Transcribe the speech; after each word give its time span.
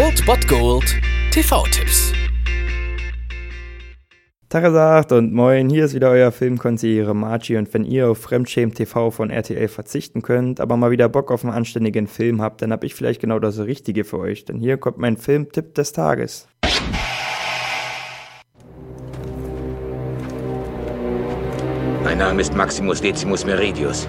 Old 0.00 0.24
Bot 0.26 0.46
Gold 0.46 0.94
TV-Tipps. 1.32 2.12
Tagesagt 4.48 5.10
und 5.10 5.32
moin, 5.32 5.68
hier 5.68 5.86
ist 5.86 5.94
wieder 5.94 6.10
euer 6.10 6.30
Filmkonsigliere 6.30 7.16
Margie 7.16 7.56
und 7.56 7.74
wenn 7.74 7.82
ihr 7.82 8.08
auf 8.08 8.18
Fremdschämen 8.18 8.72
TV 8.72 9.10
von 9.10 9.30
RTL 9.30 9.66
verzichten 9.66 10.22
könnt, 10.22 10.60
aber 10.60 10.76
mal 10.76 10.92
wieder 10.92 11.08
Bock 11.08 11.32
auf 11.32 11.42
einen 11.42 11.52
anständigen 11.52 12.06
Film 12.06 12.40
habt, 12.40 12.62
dann 12.62 12.70
hab 12.70 12.84
ich 12.84 12.94
vielleicht 12.94 13.20
genau 13.20 13.40
das 13.40 13.58
Richtige 13.58 14.04
für 14.04 14.20
euch, 14.20 14.44
denn 14.44 14.60
hier 14.60 14.76
kommt 14.76 14.98
mein 14.98 15.16
Filmtipp 15.16 15.74
des 15.74 15.92
Tages. 15.92 16.46
Mein 22.04 22.18
Name 22.18 22.40
ist 22.40 22.54
Maximus 22.54 23.00
Decimus 23.00 23.44
Meridius, 23.44 24.08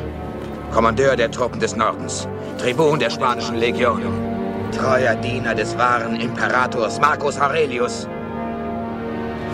Kommandeur 0.72 1.16
der 1.16 1.32
Truppen 1.32 1.60
des 1.60 1.76
Nordens, 1.76 2.28
Tribun 2.60 3.00
der 3.00 3.10
spanischen 3.10 3.56
Legion, 3.56 4.29
treuer 4.72 5.16
Diener 5.16 5.56
des 5.56 5.78
wahren 5.78 6.20
Imperators 6.20 7.00
Marcus 7.00 7.40
Aurelius, 7.40 8.08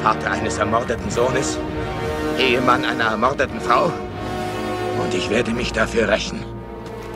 Vater 0.04 0.32
eines 0.32 0.58
ermordeten 0.58 1.10
Sohnes, 1.10 1.58
Ehemann 2.38 2.86
einer 2.86 3.06
ermordeten 3.06 3.60
Frau 3.60 3.92
und 5.02 5.14
ich 5.14 5.30
werde 5.30 5.52
mich 5.52 5.72
dafür 5.72 6.10
rächen. 6.10 6.44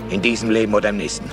In 0.09 0.21
diesem 0.21 0.49
Leben 0.49 0.73
oder 0.73 0.89
im 0.89 0.97
nächsten. 0.97 1.29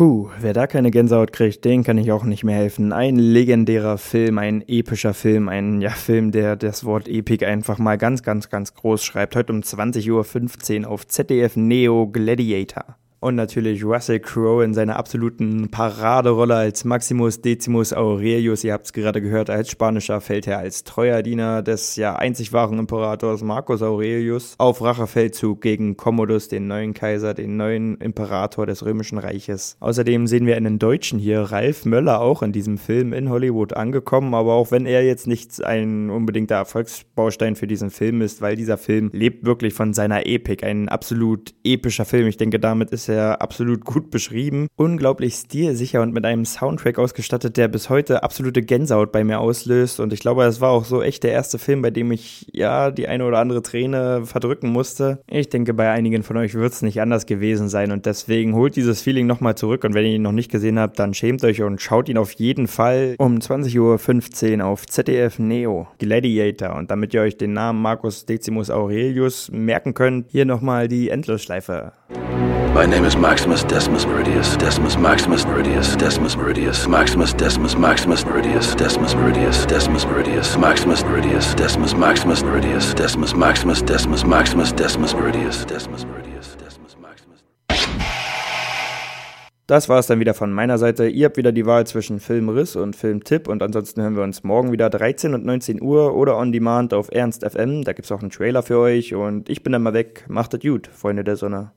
Puh, 0.00 0.30
wer 0.40 0.54
da 0.54 0.66
keine 0.66 0.90
Gänsehaut 0.90 1.30
kriegt, 1.30 1.62
den 1.66 1.84
kann 1.84 1.98
ich 1.98 2.10
auch 2.10 2.24
nicht 2.24 2.42
mehr 2.42 2.56
helfen. 2.56 2.90
Ein 2.94 3.16
legendärer 3.16 3.98
Film, 3.98 4.38
ein 4.38 4.64
epischer 4.66 5.12
Film, 5.12 5.50
ein 5.50 5.82
ja, 5.82 5.90
Film, 5.90 6.32
der 6.32 6.56
das 6.56 6.86
Wort 6.86 7.06
Epic 7.06 7.44
einfach 7.44 7.76
mal 7.76 7.98
ganz, 7.98 8.22
ganz, 8.22 8.48
ganz 8.48 8.72
groß 8.72 9.04
schreibt. 9.04 9.36
Heute 9.36 9.52
um 9.52 9.60
20.15 9.60 10.84
Uhr 10.84 10.88
auf 10.90 11.06
ZDF 11.06 11.54
Neo 11.56 12.06
Gladiator. 12.06 12.96
Und 13.22 13.34
natürlich 13.34 13.84
Russell 13.84 14.18
Crowe 14.18 14.64
in 14.64 14.72
seiner 14.72 14.96
absoluten 14.96 15.70
Paraderolle 15.70 16.54
als 16.54 16.86
Maximus 16.86 17.42
Decimus 17.42 17.92
Aurelius. 17.92 18.64
Ihr 18.64 18.72
habt 18.72 18.86
es 18.86 18.94
gerade 18.94 19.20
gehört, 19.20 19.50
als 19.50 19.70
spanischer 19.70 20.22
Feldherr, 20.22 20.56
als 20.56 20.84
treuer 20.84 21.20
Diener 21.22 21.60
des 21.62 21.96
ja 21.96 22.16
einzig 22.16 22.54
wahren 22.54 22.78
Imperators 22.78 23.42
Marcus 23.42 23.82
Aurelius 23.82 24.54
auf 24.56 24.80
Rachefeldzug 24.80 25.60
gegen 25.60 25.98
Commodus, 25.98 26.48
den 26.48 26.66
neuen 26.66 26.94
Kaiser, 26.94 27.34
den 27.34 27.58
neuen 27.58 27.98
Imperator 27.98 28.64
des 28.64 28.86
Römischen 28.86 29.18
Reiches. 29.18 29.76
Außerdem 29.80 30.26
sehen 30.26 30.46
wir 30.46 30.56
einen 30.56 30.78
Deutschen 30.78 31.18
hier, 31.18 31.42
Ralf 31.42 31.84
Möller, 31.84 32.22
auch 32.22 32.42
in 32.42 32.52
diesem 32.52 32.78
Film 32.78 33.12
in 33.12 33.28
Hollywood 33.28 33.74
angekommen. 33.74 34.32
Aber 34.32 34.54
auch 34.54 34.70
wenn 34.70 34.86
er 34.86 35.04
jetzt 35.04 35.26
nicht 35.26 35.62
ein 35.62 36.08
unbedingter 36.08 36.54
Erfolgsbaustein 36.54 37.54
für 37.54 37.66
diesen 37.66 37.90
Film 37.90 38.22
ist, 38.22 38.40
weil 38.40 38.56
dieser 38.56 38.78
Film 38.78 39.10
lebt 39.12 39.44
wirklich 39.44 39.74
von 39.74 39.92
seiner 39.92 40.24
Epik. 40.24 40.64
Ein 40.64 40.88
absolut 40.88 41.52
epischer 41.64 42.06
Film. 42.06 42.26
Ich 42.26 42.38
denke, 42.38 42.58
damit 42.58 42.92
ist 42.92 43.09
er 43.10 43.42
absolut 43.42 43.84
gut 43.84 44.10
beschrieben. 44.10 44.68
Unglaublich 44.76 45.34
stilsicher 45.34 46.00
und 46.00 46.14
mit 46.14 46.24
einem 46.24 46.44
Soundtrack 46.44 46.98
ausgestattet, 46.98 47.56
der 47.56 47.68
bis 47.68 47.90
heute 47.90 48.22
absolute 48.22 48.62
Gänsehaut 48.62 49.12
bei 49.12 49.24
mir 49.24 49.40
auslöst. 49.40 50.00
Und 50.00 50.12
ich 50.12 50.20
glaube, 50.20 50.44
es 50.44 50.60
war 50.60 50.70
auch 50.70 50.84
so 50.84 51.02
echt 51.02 51.24
der 51.24 51.32
erste 51.32 51.58
Film, 51.58 51.82
bei 51.82 51.90
dem 51.90 52.12
ich 52.12 52.46
ja 52.52 52.90
die 52.90 53.08
eine 53.08 53.24
oder 53.26 53.38
andere 53.38 53.62
Träne 53.62 54.24
verdrücken 54.24 54.70
musste. 54.70 55.22
Ich 55.28 55.48
denke, 55.48 55.74
bei 55.74 55.90
einigen 55.90 56.22
von 56.22 56.36
euch 56.36 56.54
wird 56.54 56.72
es 56.72 56.82
nicht 56.82 57.00
anders 57.00 57.26
gewesen 57.26 57.68
sein. 57.68 57.92
Und 57.92 58.06
deswegen 58.06 58.54
holt 58.54 58.76
dieses 58.76 59.02
Feeling 59.02 59.26
nochmal 59.26 59.56
zurück. 59.56 59.84
Und 59.84 59.94
wenn 59.94 60.06
ihr 60.06 60.14
ihn 60.14 60.22
noch 60.22 60.32
nicht 60.32 60.50
gesehen 60.50 60.78
habt, 60.78 60.98
dann 60.98 61.14
schämt 61.14 61.44
euch 61.44 61.62
und 61.62 61.80
schaut 61.80 62.08
ihn 62.08 62.18
auf 62.18 62.32
jeden 62.32 62.68
Fall 62.68 63.14
um 63.18 63.36
20.15 63.36 64.58
Uhr 64.58 64.66
auf 64.66 64.86
ZDF 64.86 65.38
Neo 65.38 65.88
Gladiator. 65.98 66.76
Und 66.76 66.90
damit 66.90 67.14
ihr 67.14 67.22
euch 67.22 67.36
den 67.36 67.52
Namen 67.52 67.82
Marcus 67.82 68.26
Decimus 68.26 68.70
Aurelius 68.70 69.50
merken 69.50 69.94
könnt, 69.94 70.30
hier 70.30 70.44
nochmal 70.44 70.88
die 70.88 71.08
Endlosschleife. 71.08 71.92
My 72.72 72.86
name 72.86 73.04
is 73.04 73.16
Maximus 73.16 73.64
Decimus 73.64 74.06
Meridius, 74.06 74.56
Decimus 74.56 74.96
Maximus 74.96 75.44
Meridius, 75.44 75.96
Decimus 75.96 76.36
Meridius, 76.36 76.86
Maximus 76.86 77.34
Decimus 77.34 77.74
Maximus 77.74 78.24
Meridius, 78.24 78.76
Decimus 78.76 79.12
Meridius, 79.16 79.66
Decimus 79.66 80.06
Meridius, 80.06 80.56
Maximus 80.56 81.04
Meridius, 81.04 81.54
Decimus 81.56 81.96
Maximus 81.96 82.44
Meridius, 82.44 82.94
Decimus 82.94 83.34
Maximus, 83.34 83.82
Decimus 83.82 84.24
Maximus, 84.24 84.72
Decimus 84.72 85.14
Meridius, 85.14 85.66
Decimus 85.66 86.06
Meridius, 86.06 86.56
Decimus 86.58 86.96
Maximus. 86.96 87.42
Das 89.66 89.88
war 89.88 89.98
es 89.98 90.06
dann 90.06 90.20
wieder 90.20 90.34
von 90.34 90.52
meiner 90.52 90.78
Seite. 90.78 91.08
Ihr 91.08 91.26
habt 91.26 91.38
wieder 91.38 91.50
die 91.50 91.66
Wahl 91.66 91.88
zwischen 91.88 92.20
Filmriss 92.20 92.76
und 92.76 92.94
Filmtipp 92.94 93.48
und 93.48 93.64
ansonsten 93.64 94.00
hören 94.00 94.14
wir 94.14 94.22
uns 94.22 94.44
morgen 94.44 94.70
wieder 94.70 94.90
13 94.90 95.34
und 95.34 95.44
19 95.44 95.82
Uhr 95.82 96.14
oder 96.14 96.36
on 96.36 96.52
demand 96.52 96.94
auf 96.94 97.08
Ernst 97.10 97.44
FM. 97.44 97.82
Da 97.82 97.94
gibt's 97.94 98.12
auch 98.12 98.20
einen 98.20 98.30
Trailer 98.30 98.62
für 98.62 98.78
euch 98.78 99.12
und 99.12 99.48
ich 99.48 99.64
bin 99.64 99.72
dann 99.72 99.82
mal 99.82 99.92
weg. 99.92 100.24
Macht 100.28 100.54
es 100.54 100.60
gut, 100.60 100.86
Freunde 100.86 101.24
der 101.24 101.34
Sonne. 101.34 101.72